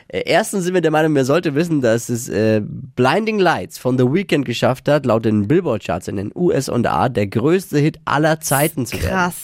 Äh, 0.08 0.22
erstens 0.26 0.64
sind 0.64 0.74
wir 0.74 0.80
der 0.80 0.90
Meinung, 0.90 1.14
wer 1.14 1.24
sollte 1.24 1.54
wissen, 1.54 1.80
dass 1.80 2.08
es 2.08 2.28
äh, 2.28 2.62
Blinding 2.64 3.38
Lights 3.38 3.78
von 3.78 3.98
The 3.98 4.04
Weeknd 4.04 4.44
geschafft 4.44 4.88
hat, 4.88 5.06
laut 5.06 5.24
den 5.24 5.48
Billboard-Charts 5.48 6.08
in 6.08 6.16
den 6.16 6.32
US 6.34 6.68
und 6.68 6.86
A, 6.86 7.08
der 7.08 7.26
größte 7.26 7.78
Hit 7.78 7.98
aller 8.04 8.40
Zeiten 8.40 8.86
zu 8.86 8.96
werden. 8.96 9.08
Krass. 9.10 9.36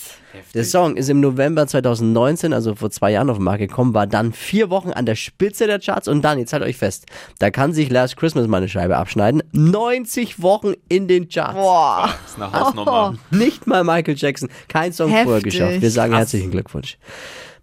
Der 0.54 0.64
Song 0.64 0.96
ist 0.96 1.08
im 1.08 1.20
November 1.20 1.66
2019, 1.66 2.52
also 2.52 2.74
vor 2.74 2.90
zwei 2.90 3.12
Jahren 3.12 3.30
auf 3.30 3.38
den 3.38 3.44
Markt 3.44 3.60
gekommen, 3.60 3.94
war 3.94 4.06
dann 4.06 4.32
vier 4.32 4.70
Wochen 4.70 4.90
an 4.90 5.06
der 5.06 5.14
Spitze 5.14 5.66
der 5.66 5.78
Charts 5.78 6.08
und 6.08 6.22
dann, 6.22 6.38
jetzt 6.38 6.52
haltet 6.52 6.68
euch 6.68 6.76
fest, 6.76 7.06
da 7.38 7.50
kann 7.50 7.72
sich 7.72 7.90
Last 7.90 8.16
Christmas 8.16 8.46
mal 8.46 8.58
eine 8.58 8.68
Scheibe 8.68 8.96
abschneiden. 8.96 9.42
90 9.52 10.42
Wochen 10.42 10.74
in 10.88 11.08
den 11.08 11.28
Charts. 11.28 11.54
Boah. 11.54 12.10
Das 12.22 12.32
ist 12.32 12.42
eine 12.42 12.52
Hausnummer. 12.52 13.14
Nicht 13.30 13.66
mal 13.66 13.84
Michael 13.84 14.16
Jackson, 14.16 14.48
kein 14.68 14.92
Song 14.92 15.10
vorher 15.10 15.34
Heftig. 15.34 15.52
geschafft. 15.52 15.80
Wir 15.80 15.90
sagen 15.90 16.14
herzlichen 16.14 16.50
Glückwunsch. 16.50 16.98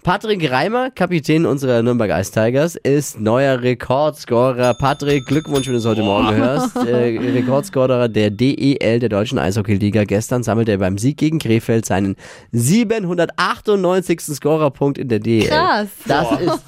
Patrick 0.04 0.50
Reimer, 0.50 0.90
Kapitän 0.90 1.46
unserer 1.46 1.84
Nürnberg 1.84 2.10
Ice 2.20 2.32
Tigers, 2.32 2.76
ist 2.76 3.20
neuer 3.20 3.62
Rekordscorer. 3.62 4.74
Patrick, 4.74 5.28
Glückwunsch, 5.28 5.68
wenn 5.68 5.74
du 5.74 5.80
es 5.80 5.86
heute 5.86 6.02
Morgen 6.02 6.36
hörst. 6.36 6.76
Äh, 6.76 7.20
Rekordscorer 7.20 8.10
der 8.10 8.32
DEL, 8.32 9.00
der 9.00 9.10
Deutschen 9.10 9.38
Eishockey-Liga. 9.38 10.06
Gestern 10.06 10.42
sammelte 10.42 10.72
er 10.72 10.80
beim 10.80 10.98
Sieg 10.98 11.18
gegen 11.18 11.38
Krefeld 11.38 11.86
seinen 11.86 12.16
798. 12.52 14.22
Scorerpunkt 14.22 14.98
in 14.98 15.08
der 15.08 15.20
DEL. 15.20 15.48
Krass. 15.48 15.90
Das 16.08 16.42
ist 16.42 16.64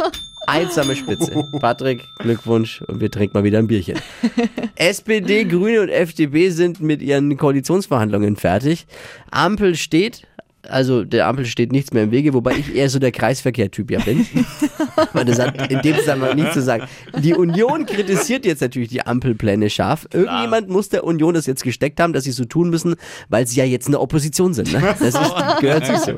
einsame 0.45 0.95
Spitze. 0.95 1.43
Patrick, 1.59 2.03
Glückwunsch 2.19 2.81
und 2.83 3.01
wir 3.01 3.09
trinken 3.09 3.35
mal 3.35 3.43
wieder 3.43 3.59
ein 3.59 3.67
Bierchen. 3.67 3.99
SPD, 4.75 5.45
Grüne 5.45 5.81
und 5.81 5.89
FDP 5.89 6.49
sind 6.49 6.81
mit 6.81 7.01
ihren 7.01 7.35
Koalitionsverhandlungen 7.35 8.35
fertig. 8.35 8.85
Ampel 9.31 9.75
steht. 9.75 10.27
Also 10.69 11.03
der 11.03 11.27
Ampel 11.27 11.45
steht 11.45 11.71
nichts 11.71 11.91
mehr 11.91 12.03
im 12.03 12.11
Wege, 12.11 12.33
wobei 12.33 12.53
ich 12.53 12.73
eher 12.73 12.89
so 12.89 12.97
der 12.97 13.11
Kreisverkehr-Typ 13.11 13.91
ja 13.91 13.99
bin. 13.99 14.25
Weil 15.13 15.25
das 15.25 15.39
hat 15.39 15.71
in 15.71 15.81
dem 15.81 15.97
Zusammenhang 15.97 16.35
nichts 16.35 16.53
zu 16.53 16.61
sagen. 16.61 16.85
Die 17.19 17.33
Union 17.33 17.85
kritisiert 17.85 18.45
jetzt 18.45 18.61
natürlich 18.61 18.89
die 18.89 19.05
Ampelpläne 19.05 19.69
scharf. 19.69 20.07
Irgendjemand 20.13 20.69
muss 20.69 20.87
der 20.87 21.03
Union 21.03 21.33
das 21.33 21.47
jetzt 21.47 21.63
gesteckt 21.63 21.99
haben, 21.99 22.13
dass 22.13 22.23
sie 22.23 22.31
so 22.31 22.45
tun 22.45 22.69
müssen, 22.69 22.95
weil 23.27 23.45
sie 23.45 23.59
ja 23.59 23.65
jetzt 23.65 23.87
eine 23.87 23.99
Opposition 23.99 24.53
sind. 24.53 24.71
Ne? 24.71 24.81
Das 24.81 25.01
ist, 25.01 25.19
gehört 25.59 25.85
sich 25.85 25.97
so. 25.97 26.13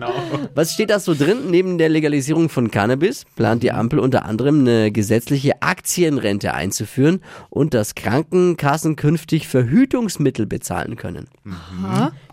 Was 0.53 0.73
steht 0.73 0.91
da 0.91 0.99
so 0.99 1.15
drin? 1.15 1.49
Neben 1.49 1.77
der 1.79 1.89
Legalisierung 1.89 2.49
von 2.49 2.69
Cannabis 2.69 3.25
plant 3.35 3.63
die 3.63 3.71
Ampel 3.71 3.97
unter 3.97 4.25
anderem 4.25 4.59
eine 4.59 4.91
gesetzliche 4.91 5.63
Aktienrente 5.63 6.53
einzuführen 6.53 7.21
und 7.49 7.73
dass 7.73 7.95
Krankenkassen 7.95 8.95
künftig 8.95 9.47
Verhütungsmittel 9.47 10.45
bezahlen 10.45 10.97
können. 10.97 11.27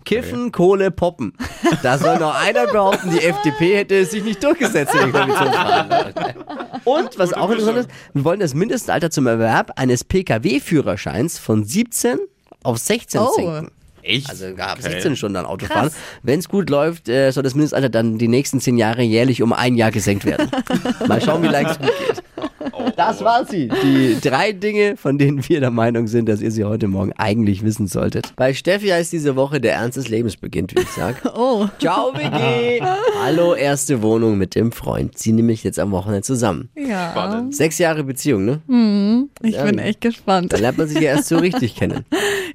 Kiffen, 0.05 0.51
Kohle, 0.51 0.91
Poppen. 0.91 1.33
Da 1.81 1.97
soll 1.97 2.19
noch 2.19 2.35
einer 2.35 2.67
behaupten, 2.67 3.09
die 3.11 3.23
FDP 3.23 3.75
hätte 3.77 3.95
es 3.95 4.11
sich 4.11 4.23
nicht 4.23 4.43
durchgesetzt 4.43 4.93
in 4.95 5.01
den 5.01 5.11
Koalitionsverhandlungen. 5.11 6.13
Und 6.83 7.17
was 7.17 7.33
auch 7.33 7.49
interessant 7.49 7.77
ist, 7.79 7.89
wir 8.13 8.23
wollen 8.25 8.39
das 8.39 8.53
Mindestalter 8.53 9.09
zum 9.09 9.27
Erwerb 9.27 9.71
eines 9.77 10.03
Pkw-Führerscheins 10.03 11.39
von 11.39 11.63
17 11.63 12.17
auf 12.63 12.77
16 12.77 13.21
Oh. 13.21 13.31
senken. 13.33 13.71
Echt? 14.05 14.29
Also 14.29 14.47
ab 14.57 14.77
Okay. 14.79 14.91
16 14.91 15.15
Stunden 15.15 15.35
dann 15.35 15.45
Auto 15.45 15.65
fahren. 15.65 15.89
Wenn 16.23 16.39
es 16.39 16.49
gut 16.49 16.69
läuft, 16.69 17.07
äh, 17.07 17.31
soll 17.31 17.43
das 17.43 17.55
Mindestalter 17.55 17.87
dann 17.89 18.17
die 18.17 18.27
nächsten 18.27 18.59
10 18.59 18.77
Jahre 18.77 19.01
jährlich 19.01 19.41
um 19.41 19.53
ein 19.53 19.75
Jahr 19.75 19.91
gesenkt 19.91 20.25
werden. 20.25 20.51
Mal 21.07 21.21
schauen, 21.21 21.41
wie 21.43 21.47
lange 21.47 21.69
es 21.71 21.77
gut 21.79 21.87
geht. 22.07 22.23
Das 22.95 23.23
war 23.23 23.45
sie. 23.45 23.69
Die 23.83 24.17
drei 24.21 24.51
Dinge, 24.51 24.97
von 24.97 25.17
denen 25.17 25.47
wir 25.47 25.59
der 25.59 25.71
Meinung 25.71 26.07
sind, 26.07 26.27
dass 26.29 26.41
ihr 26.41 26.51
sie 26.51 26.63
heute 26.63 26.87
Morgen 26.87 27.11
eigentlich 27.17 27.63
wissen 27.63 27.87
solltet. 27.87 28.33
Bei 28.35 28.53
Steffi 28.53 28.87
heißt 28.87 29.11
diese 29.11 29.35
Woche 29.35 29.59
der 29.59 29.73
Ernst 29.75 29.97
des 29.97 30.09
Lebens 30.09 30.37
beginnt, 30.37 30.75
wie 30.75 30.81
ich 30.81 30.89
sag. 30.89 31.15
Oh. 31.35 31.67
Ciao, 31.79 32.13
WG. 32.13 32.81
Hallo, 33.21 33.53
erste 33.55 34.01
Wohnung 34.01 34.37
mit 34.37 34.55
dem 34.55 34.71
Freund. 34.71 35.17
Sie 35.17 35.31
nehme 35.33 35.51
ich 35.51 35.63
jetzt 35.63 35.79
am 35.79 35.91
Wochenende 35.91 36.21
zusammen. 36.21 36.69
Ja. 36.75 37.45
Sechs 37.49 37.79
Jahre 37.79 38.03
Beziehung, 38.03 38.45
ne? 38.45 39.27
Ich 39.41 39.57
bin 39.57 39.79
echt 39.79 40.01
gespannt. 40.01 40.53
Da 40.53 40.57
lernt 40.57 40.77
man 40.77 40.87
sich 40.87 40.97
ja 40.99 41.11
erst 41.15 41.27
so 41.29 41.37
richtig 41.37 41.75
kennen, 41.77 42.05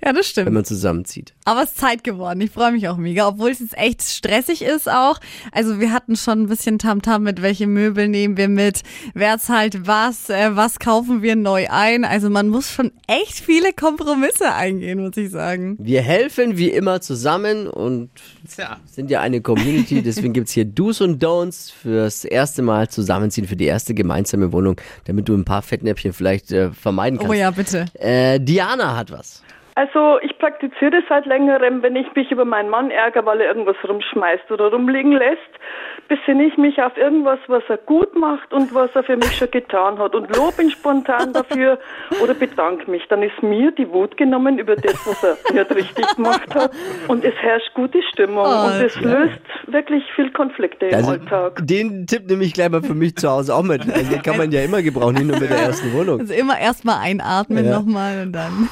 Ja, 0.02 0.12
das 0.12 0.16
wenn 0.16 0.22
stimmt. 0.24 0.52
man 0.52 0.64
zusammenzieht. 0.64 1.34
Aber 1.44 1.62
es 1.64 1.70
ist 1.70 1.78
Zeit 1.78 2.04
geworden. 2.04 2.40
Ich 2.40 2.50
freue 2.50 2.72
mich 2.72 2.88
auch 2.88 2.96
mega, 2.96 3.26
obwohl 3.28 3.50
es 3.50 3.58
jetzt 3.60 3.76
echt 3.76 4.02
stressig 4.02 4.62
ist 4.62 4.88
auch. 4.88 5.18
Also 5.52 5.80
wir 5.80 5.92
hatten 5.92 6.14
schon 6.16 6.42
ein 6.42 6.48
bisschen 6.48 6.78
Tamtam 6.78 7.24
mit, 7.24 7.42
welche 7.42 7.66
Möbel 7.66 8.08
nehmen 8.08 8.36
wir 8.36 8.48
mit, 8.48 8.82
wer 9.14 9.38
zahlt 9.38 9.86
was, 9.86 9.97
äh, 10.30 10.54
was 10.56 10.78
kaufen 10.78 11.22
wir 11.22 11.36
neu 11.36 11.66
ein. 11.68 12.04
Also 12.04 12.30
man 12.30 12.48
muss 12.48 12.70
schon 12.70 12.92
echt 13.06 13.34
viele 13.40 13.72
Kompromisse 13.72 14.52
eingehen, 14.54 15.00
muss 15.00 15.16
ich 15.16 15.30
sagen. 15.30 15.76
Wir 15.80 16.02
helfen 16.02 16.56
wie 16.56 16.70
immer 16.70 17.00
zusammen 17.00 17.66
und 17.66 18.10
Tja. 18.48 18.78
sind 18.86 19.10
ja 19.10 19.20
eine 19.20 19.40
Community, 19.40 20.02
deswegen 20.04 20.32
gibt's 20.32 20.52
hier 20.52 20.64
Do's 20.64 21.00
und 21.00 21.22
Don'ts 21.22 21.72
fürs 21.72 22.24
erste 22.24 22.62
Mal 22.62 22.88
zusammenziehen 22.88 23.46
für 23.46 23.56
die 23.56 23.66
erste 23.66 23.94
gemeinsame 23.94 24.52
Wohnung, 24.52 24.80
damit 25.04 25.28
du 25.28 25.34
ein 25.34 25.44
paar 25.44 25.62
Fettnäpfchen 25.62 26.12
vielleicht 26.12 26.52
äh, 26.52 26.70
vermeiden 26.70 27.18
kannst. 27.18 27.30
Oh 27.30 27.34
ja, 27.34 27.50
bitte. 27.50 27.86
äh, 27.94 28.38
Diana 28.40 28.96
hat 28.96 29.10
was. 29.10 29.42
Also 29.78 30.18
ich 30.22 30.36
praktiziere 30.38 30.90
das 30.90 31.04
seit 31.08 31.24
längerem, 31.26 31.82
wenn 31.84 31.94
ich 31.94 32.12
mich 32.16 32.32
über 32.32 32.44
meinen 32.44 32.68
Mann 32.68 32.90
ärgere, 32.90 33.24
weil 33.26 33.40
er 33.40 33.46
irgendwas 33.48 33.76
rumschmeißt 33.88 34.50
oder 34.50 34.72
rumliegen 34.72 35.12
lässt, 35.12 35.38
besinne 36.08 36.46
ich 36.46 36.56
mich 36.56 36.82
auf 36.82 36.96
irgendwas, 36.96 37.38
was 37.46 37.62
er 37.68 37.76
gut 37.76 38.12
macht 38.18 38.52
und 38.52 38.74
was 38.74 38.90
er 38.96 39.04
für 39.04 39.16
mich 39.16 39.36
schon 39.36 39.52
getan 39.52 40.00
hat 40.00 40.16
und 40.16 40.34
lobe 40.36 40.62
ihn 40.62 40.70
spontan 40.72 41.32
dafür 41.32 41.78
oder 42.20 42.34
bedanke 42.34 42.90
mich. 42.90 43.04
Dann 43.08 43.22
ist 43.22 43.40
mir 43.40 43.70
die 43.70 43.88
Wut 43.88 44.16
genommen 44.16 44.58
über 44.58 44.74
das, 44.74 44.94
was 45.06 45.22
er 45.22 45.36
nicht 45.52 45.70
richtig 45.76 46.16
gemacht 46.16 46.52
hat 46.56 46.72
und 47.06 47.24
es 47.24 47.34
herrscht 47.36 47.72
gute 47.74 48.02
Stimmung 48.12 48.46
Oh, 48.48 48.66
und 48.66 48.80
es 48.84 48.98
löst 49.00 49.38
wirklich 49.68 50.02
viel 50.16 50.32
Konflikte 50.32 50.86
im 50.86 50.94
Also, 50.96 51.12
Alltag. 51.12 51.60
den 51.64 52.04
Tipp 52.08 52.28
nehme 52.28 52.42
ich 52.42 52.52
gleich 52.54 52.70
mal 52.70 52.82
für 52.82 52.94
mich 52.94 53.14
zu 53.14 53.28
Hause 53.30 53.54
auch 53.54 53.62
mit. 53.62 53.82
Also, 53.82 54.10
den 54.10 54.22
kann 54.22 54.38
man 54.38 54.50
ja 54.50 54.62
immer 54.64 54.82
gebrauchen, 54.82 55.14
nicht 55.14 55.26
nur 55.28 55.38
mit 55.38 55.50
der 55.50 55.58
ersten 55.68 55.92
Wohnung. 55.92 56.18
Also 56.18 56.34
immer 56.34 56.58
erstmal 56.58 56.96
einatmen 57.00 57.64
Ja. 57.64 57.78
nochmal 57.78 58.22
und 58.22 58.32
dann. 58.32 58.68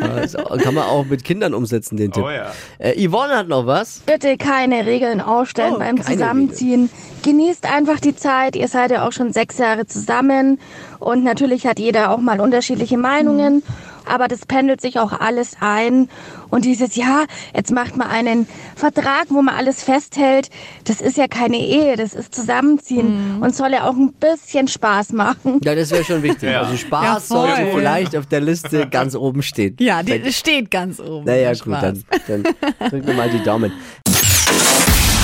Kann 0.00 0.74
man 0.74 0.84
auch 0.84 1.04
mit 1.04 1.24
Kindern 1.24 1.54
umsetzen, 1.54 1.96
den 1.96 2.12
Tipp. 2.12 2.24
Oh 2.24 2.30
ja. 2.30 2.52
Äh, 2.78 3.06
Yvonne 3.06 3.36
hat 3.36 3.48
noch 3.48 3.66
was. 3.66 4.00
Bitte 4.06 4.36
keine 4.36 4.86
Regeln 4.86 5.20
aufstellen 5.20 5.74
Oh, 5.76 5.78
beim 5.78 6.02
Zusammenziehen. 6.02 6.90
Genießt 7.22 7.70
einfach 7.70 8.00
die 8.00 8.16
Zeit. 8.16 8.56
Ihr 8.56 8.68
seid 8.68 8.90
ja 8.90 9.06
auch 9.06 9.12
schon 9.12 9.32
sechs 9.32 9.58
Jahre 9.58 9.86
zusammen. 9.86 10.58
Und 10.98 11.22
natürlich 11.24 11.66
hat 11.66 11.78
jeder 11.78 12.10
auch 12.10 12.18
mal 12.18 12.40
unterschiedliche 12.40 12.96
Meinungen. 12.98 13.62
Aber 14.10 14.28
das 14.28 14.44
pendelt 14.46 14.80
sich 14.80 14.98
auch 14.98 15.12
alles 15.12 15.56
ein. 15.60 16.08
Und 16.50 16.64
dieses, 16.64 16.96
ja, 16.96 17.24
jetzt 17.54 17.70
macht 17.70 17.96
man 17.96 18.08
einen 18.08 18.48
Vertrag, 18.74 19.26
wo 19.28 19.40
man 19.40 19.54
alles 19.54 19.82
festhält. 19.84 20.50
Das 20.84 21.00
ist 21.00 21.16
ja 21.16 21.28
keine 21.28 21.58
Ehe, 21.58 21.96
das 21.96 22.12
ist 22.12 22.34
Zusammenziehen. 22.34 23.38
Und 23.40 23.54
soll 23.54 23.72
ja 23.72 23.88
auch 23.88 23.94
ein 23.94 24.12
bisschen 24.12 24.66
Spaß 24.68 25.12
machen. 25.12 25.60
Ja, 25.62 25.74
das 25.74 25.90
wäre 25.90 26.04
schon 26.04 26.22
wichtig. 26.22 26.50
Ja. 26.50 26.62
Also 26.62 26.76
Spaß 26.76 27.04
Ja, 27.04 27.20
sollte 27.20 27.66
vielleicht 27.72 28.16
auf 28.16 28.26
der 28.26 28.40
Liste 28.40 28.88
ganz 28.88 29.14
oben 29.14 29.42
stehen. 29.42 29.76
Ja, 29.78 30.02
die 30.02 30.32
steht 30.32 30.70
ganz 30.70 30.98
oben. 30.98 31.24
Naja, 31.24 31.54
Spaß. 31.54 31.64
gut, 31.64 31.82
dann, 32.28 32.42
dann 32.78 32.90
drücken 32.90 33.06
wir 33.06 33.14
mal 33.14 33.30
die 33.30 33.42
Daumen. 33.42 33.72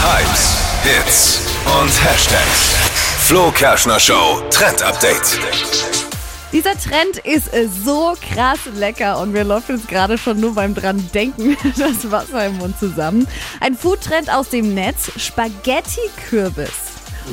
Hypes, 0.02 0.56
Hits 0.84 1.40
und 1.80 2.04
Hashtags. 2.04 2.74
Flo 3.26 3.50
Kerschner 3.50 3.98
Show 3.98 4.40
Trend 4.50 4.82
Update. 4.82 5.95
Dieser 6.52 6.78
Trend 6.78 7.18
ist 7.24 7.52
äh, 7.52 7.68
so 7.68 8.14
krass 8.20 8.60
lecker 8.74 9.18
und 9.20 9.32
mir 9.32 9.44
läuft 9.44 9.68
jetzt 9.68 9.88
gerade 9.88 10.16
schon 10.16 10.38
nur 10.38 10.54
beim 10.54 10.74
dran 10.74 11.10
denken 11.12 11.56
das 11.78 12.10
Wasser 12.10 12.46
im 12.46 12.58
Mund 12.58 12.78
zusammen. 12.78 13.26
Ein 13.60 13.74
Foodtrend 13.74 14.32
aus 14.32 14.48
dem 14.48 14.74
Netz, 14.74 15.10
Spaghetti-Kürbis. 15.16 16.70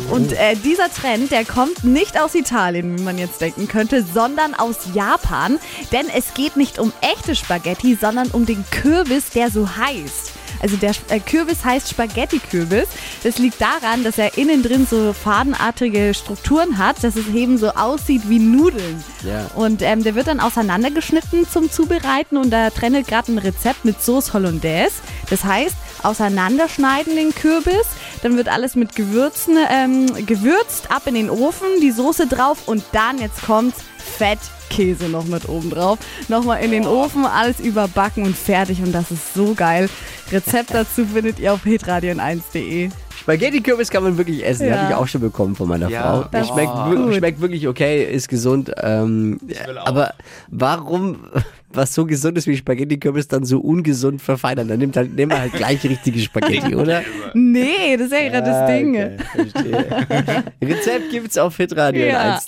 Und 0.10 0.34
äh, 0.34 0.56
dieser 0.56 0.92
Trend, 0.92 1.32
der 1.32 1.46
kommt 1.46 1.84
nicht 1.84 2.20
aus 2.20 2.34
Italien, 2.34 2.98
wie 2.98 3.04
man 3.04 3.20
jetzt 3.20 3.42
denken 3.42 3.68
könnte, 3.68 4.04
sondern 4.04 4.56
aus 4.56 4.78
Japan. 4.96 5.60
Denn 5.92 6.08
es 6.10 6.34
geht 6.34 6.58
nicht 6.58 6.80
um 6.80 6.92
echte 7.02 7.36
Spaghetti, 7.36 7.96
sondern 8.00 8.30
um 8.30 8.48
den 8.48 8.66
Kürbis, 8.72 9.30
der 9.30 9.52
so 9.52 9.78
heißt. 9.78 10.32
Also 10.64 10.78
der 10.78 10.94
äh, 11.10 11.20
Kürbis 11.20 11.64
heißt 11.64 11.90
Spaghetti-Kürbis. 11.90 12.88
Das 13.24 13.38
liegt 13.38 13.62
daran, 13.62 14.04
dass 14.04 14.18
er 14.18 14.38
innen 14.38 14.64
drin 14.64 14.88
so 14.90 15.14
fadenartige 15.14 16.14
Strukturen 16.14 16.78
hat, 16.78 17.04
dass 17.04 17.18
es 17.18 17.28
eben 17.28 17.58
so 17.58 17.70
aussieht 17.72 18.30
wie 18.30 18.40
Nudeln. 18.40 19.04
Ja. 19.24 19.46
Und 19.56 19.82
ähm, 19.82 20.04
der 20.04 20.16
wird 20.16 20.28
dann 20.28 20.40
auseinandergeschnitten 20.40 21.48
zum 21.50 21.70
Zubereiten 21.70 22.38
und 22.38 22.50
da 22.50 22.70
trennt 22.70 23.08
gerade 23.08 23.34
ein 23.34 23.38
Rezept 23.38 23.84
mit 23.84 24.02
Sauce 24.02 24.34
Hollandaise. 24.34 24.96
Das 25.30 25.44
heißt, 25.44 25.76
auseinanderschneiden 26.02 27.16
den 27.16 27.36
Kürbis, 27.36 27.86
dann 28.22 28.38
wird 28.38 28.48
alles 28.48 28.76
mit 28.76 28.96
Gewürzen 28.96 29.58
ähm, 29.70 30.26
gewürzt, 30.26 30.92
ab 30.92 31.04
in 31.08 31.16
den 31.16 31.30
Ofen, 31.30 31.68
die 31.82 31.92
Soße 31.92 32.28
drauf 32.28 32.68
und 32.68 32.84
dann, 32.94 33.20
jetzt 33.20 33.42
kommt's, 33.44 33.80
Fettkäse 34.18 35.06
noch 35.06 35.26
mit 35.26 35.48
oben 35.50 35.70
drauf. 35.70 36.00
Nochmal 36.28 36.64
in 36.64 36.72
den 36.72 36.86
Ofen, 36.86 37.26
alles 37.26 37.60
überbacken 37.60 38.24
und 38.26 38.38
fertig 38.38 38.82
und 38.82 38.92
das 38.92 39.12
ist 39.12 39.34
so 39.34 39.54
geil. 39.54 39.90
Rezept 40.32 40.74
dazu 40.74 41.06
findet 41.06 41.40
ihr 41.40 41.54
auf 41.54 41.64
hitradion1.de. 41.66 42.90
Spaghetti-Kürbis 43.20 43.90
kann 43.90 44.04
man 44.04 44.18
wirklich 44.18 44.44
essen. 44.46 44.68
Ja. 44.68 44.78
Habe 44.78 44.92
ich 44.92 44.96
auch 44.98 45.08
schon 45.08 45.22
bekommen 45.22 45.56
von 45.56 45.68
meiner 45.70 45.90
Ja, 45.90 46.02
Frau. 46.24 46.26
das 46.32 46.48
schmeckt, 46.50 46.72
wir- 46.74 47.14
schmeckt 47.14 47.40
wirklich 47.42 47.68
okay, 47.68 48.04
ist 48.04 48.28
gesund. 48.28 48.72
Ähm, 48.82 49.40
aber 49.86 50.14
warum, 50.50 51.28
was 51.72 51.94
so 51.94 52.06
gesund 52.06 52.38
ist 52.38 52.48
wie 52.48 52.58
Spaghetti-Kürbis, 52.58 53.28
dann 53.30 53.46
so 53.46 53.60
ungesund 53.60 54.22
verfeinern? 54.22 54.68
Dann 54.68 54.80
nimmt 54.80 54.98
halt, 54.98 55.16
nehmen 55.16 55.32
wir 55.32 55.40
halt 55.40 55.54
gleich 55.54 55.84
richtige 55.84 56.20
Spaghetti, 56.20 56.76
oder? 56.76 57.02
Nee, 57.34 57.96
das 57.98 58.08
ist 58.08 58.14
ja 58.14 58.30
gerade 58.30 58.46
das 58.50 58.68
Ding. 58.70 58.96
Okay, 58.96 59.18
verstehe. 59.52 60.44
Rezept 60.62 61.12
gibt's 61.12 61.38
auf 61.38 61.56
hitradio 61.56 62.06
Ja. 62.06 62.40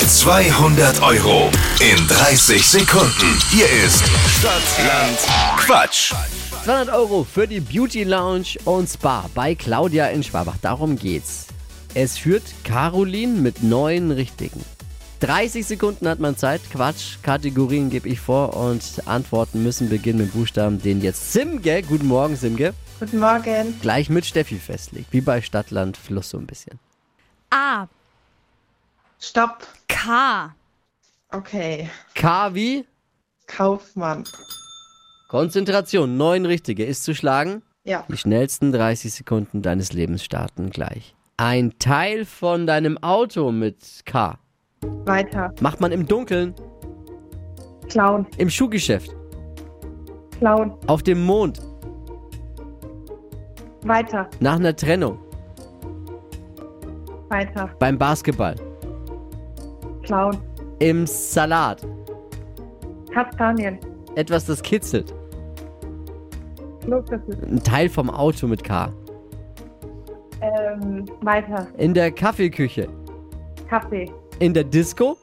1.de. 0.00 0.06
200 0.06 1.02
Euro 1.02 1.50
in 1.80 2.06
30 2.08 2.66
Sekunden. 2.66 3.38
Hier 3.50 3.66
ist 3.84 4.04
Stadtland 4.38 5.18
Quatsch. 5.58 6.12
200 6.64 6.94
Euro 6.94 7.24
für 7.24 7.46
die 7.46 7.60
Beauty 7.60 8.04
Lounge 8.04 8.56
und 8.64 8.88
Spa 8.88 9.28
bei 9.34 9.54
Claudia 9.54 10.06
in 10.08 10.22
Schwabach. 10.22 10.56
Darum 10.62 10.96
geht's. 10.96 11.46
Es 11.94 12.18
führt 12.18 12.42
Caroline 12.64 13.40
mit 13.40 13.62
neun 13.62 14.10
richtigen. 14.10 14.64
30 15.20 15.64
Sekunden 15.64 16.08
hat 16.08 16.18
man 16.20 16.36
Zeit. 16.36 16.60
Quatsch, 16.72 17.16
Kategorien 17.22 17.88
gebe 17.90 18.08
ich 18.08 18.20
vor 18.20 18.56
und 18.56 18.82
Antworten 19.06 19.62
müssen 19.62 19.88
beginnen 19.88 20.18
mit 20.20 20.32
Buchstaben, 20.32 20.80
den 20.82 21.00
jetzt 21.02 21.32
Simge, 21.32 21.82
guten 21.82 22.06
Morgen 22.06 22.36
Simge, 22.36 22.74
Guten 23.00 23.20
Morgen. 23.20 23.78
gleich 23.80 24.10
mit 24.10 24.26
Steffi 24.26 24.56
festlegt. 24.58 25.06
Wie 25.12 25.20
bei 25.20 25.40
Stadtland 25.40 25.96
Fluss 25.96 26.30
so 26.30 26.38
ein 26.38 26.46
bisschen. 26.46 26.78
A. 27.50 27.86
Stopp. 29.28 29.66
K. 29.88 30.54
Okay. 31.30 31.88
K 32.14 32.54
wie? 32.54 32.84
Kaufmann. 33.46 34.24
Konzentration, 35.28 36.16
neun 36.16 36.44
richtige. 36.46 36.84
Ist 36.84 37.04
zu 37.04 37.14
schlagen? 37.14 37.62
Ja. 37.84 38.04
Die 38.08 38.16
schnellsten 38.16 38.70
30 38.70 39.12
Sekunden 39.12 39.62
deines 39.62 39.92
Lebens 39.92 40.24
starten 40.24 40.70
gleich. 40.70 41.14
Ein 41.38 41.78
Teil 41.78 42.24
von 42.26 42.66
deinem 42.66 42.98
Auto 42.98 43.50
mit 43.50 44.02
K. 44.04 44.38
Weiter. 45.06 45.52
Macht 45.60 45.80
man 45.80 45.90
im 45.92 46.06
Dunkeln, 46.06 46.54
Clown. 47.88 48.26
im 48.36 48.50
Schuhgeschäft, 48.50 49.10
Clown. 50.38 50.76
auf 50.86 51.02
dem 51.02 51.24
Mond, 51.24 51.60
Weiter. 53.82 54.28
nach 54.40 54.56
einer 54.56 54.76
Trennung, 54.76 55.18
Weiter. 57.30 57.70
beim 57.78 57.96
Basketball, 57.98 58.54
Clown. 60.04 60.38
im 60.80 61.06
Salat. 61.06 61.86
Kastanien. 63.12 63.78
Etwas, 64.16 64.44
das 64.46 64.62
kitzelt. 64.62 65.14
Klopapier. 66.84 67.36
Ein 67.46 67.62
Teil 67.62 67.88
vom 67.88 68.10
Auto 68.10 68.46
mit 68.46 68.62
K. 68.62 68.92
Ähm, 70.40 71.06
weiter. 71.22 71.66
In 71.78 71.94
der 71.94 72.10
Kaffeeküche. 72.10 72.88
Kaffee. 73.68 74.10
In 74.40 74.52
der 74.52 74.64
Disco. 74.64 75.16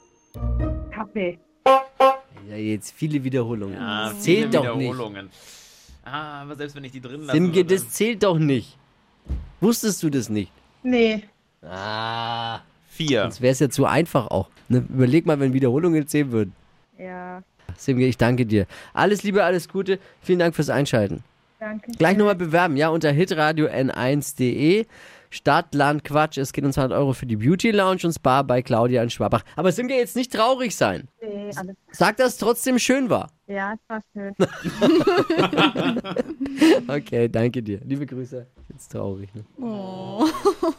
Kaffee. 0.93 1.37
Ja, 2.49 2.55
jetzt 2.55 2.91
viele 2.91 3.23
Wiederholungen. 3.23 3.77
Ah, 3.77 4.09
das 4.09 4.23
viele 4.25 4.49
zählt 4.49 4.55
doch 4.55 4.75
nicht. 4.75 4.87
Wiederholungen. 4.89 5.29
Ah, 6.03 6.41
aber 6.41 6.55
selbst 6.55 6.75
wenn 6.75 6.83
ich 6.83 6.91
die 6.91 7.01
drin 7.01 7.21
lasse. 7.21 7.33
Simge, 7.33 7.53
würde- 7.55 7.75
das 7.75 7.89
zählt 7.89 8.23
doch 8.23 8.39
nicht. 8.39 8.77
Wusstest 9.59 10.01
du 10.01 10.09
das 10.09 10.29
nicht? 10.29 10.51
Nee. 10.81 11.23
Ah. 11.61 12.59
Vier. 13.07 13.21
Sonst 13.23 13.41
wäre 13.41 13.51
es 13.51 13.59
ja 13.59 13.69
zu 13.69 13.85
einfach 13.85 14.27
auch. 14.27 14.49
Ne? 14.69 14.85
Überleg 14.89 15.25
mal, 15.25 15.39
wenn 15.39 15.53
Wiederholungen 15.53 16.07
zählen 16.07 16.31
würden. 16.31 16.53
Ja. 16.97 17.43
Simge, 17.77 18.05
ich 18.05 18.17
danke 18.17 18.45
dir. 18.45 18.65
Alles 18.93 19.23
Liebe, 19.23 19.43
alles 19.43 19.69
Gute. 19.69 19.99
Vielen 20.21 20.39
Dank 20.39 20.55
fürs 20.55 20.69
Einschalten. 20.69 21.23
Danke. 21.59 21.91
Gleich 21.97 22.17
nochmal 22.17 22.35
bewerben, 22.35 22.75
ja, 22.75 22.89
unter 22.89 23.11
hitradio 23.11 23.67
n1.de. 23.67 24.85
Stadt, 25.29 25.73
Land, 25.73 26.03
Quatsch. 26.03 26.37
Es 26.37 26.51
geht 26.51 26.65
uns 26.65 26.77
100 26.77 26.97
Euro 26.97 27.13
für 27.13 27.25
die 27.25 27.37
Beauty 27.37 27.71
Lounge 27.71 28.01
und 28.03 28.13
Spa 28.13 28.41
bei 28.41 28.61
Claudia 28.61 29.01
in 29.01 29.09
Schwabach. 29.09 29.43
Aber 29.55 29.71
Simge, 29.71 29.95
jetzt 29.95 30.15
nicht 30.15 30.33
traurig 30.33 30.75
sein. 30.75 31.07
Nee, 31.21 31.51
alles. 31.55 31.75
Sag, 31.91 32.17
dass 32.17 32.33
es 32.33 32.37
trotzdem 32.37 32.79
schön 32.79 33.09
war. 33.09 33.29
Ja, 33.47 33.73
es 33.73 33.79
war 33.87 34.01
schön. 34.11 34.35
Okay, 36.87 37.29
danke 37.29 37.63
dir. 37.63 37.79
Liebe 37.85 38.05
Grüße. 38.05 38.45
Jetzt 38.81 38.93
traurig, 38.93 39.29
ne? 39.35 39.43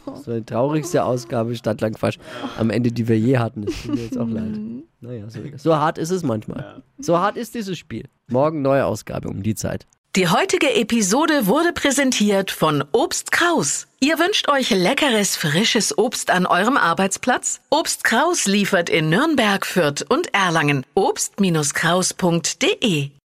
Das 0.05 0.27
war 0.27 0.35
die 0.35 0.43
traurigste 0.43 1.05
Ausgabe 1.05 1.55
Stadtland 1.55 1.97
Quatsch 1.97 2.17
am 2.57 2.69
Ende, 2.69 2.91
die 2.91 3.07
wir 3.07 3.17
je 3.17 3.37
hatten. 3.37 3.65
Das 3.65 3.81
tut 3.81 3.95
mir 3.95 4.03
jetzt 4.03 4.17
auch 4.17 4.27
leid. 4.27 4.59
Naja, 4.99 5.29
so, 5.29 5.39
so 5.55 5.77
hart 5.77 5.97
ist 5.97 6.09
es 6.09 6.21
manchmal. 6.21 6.83
So 6.97 7.17
hart 7.17 7.37
ist 7.37 7.55
dieses 7.55 7.77
Spiel. 7.77 8.09
Morgen 8.29 8.61
neue 8.61 8.85
Ausgabe 8.85 9.29
um 9.29 9.41
die 9.41 9.55
Zeit. 9.55 9.87
Die 10.17 10.27
heutige 10.27 10.75
Episode 10.75 11.47
wurde 11.47 11.71
präsentiert 11.71 12.51
von 12.51 12.83
Obst 12.91 13.31
Kraus. 13.31 13.87
Ihr 14.01 14.19
wünscht 14.19 14.49
euch 14.49 14.69
leckeres, 14.69 15.37
frisches 15.37 15.97
Obst 15.97 16.29
an 16.29 16.45
eurem 16.45 16.75
Arbeitsplatz? 16.75 17.61
Obst 17.69 18.03
Kraus 18.03 18.47
liefert 18.47 18.89
in 18.89 19.07
Nürnberg, 19.07 19.65
Fürth 19.65 20.05
und 20.09 20.27
Erlangen. 20.33 20.85
Obst-Kraus.de 20.93 23.11